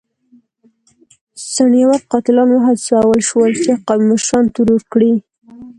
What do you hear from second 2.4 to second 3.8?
وهڅول شول چې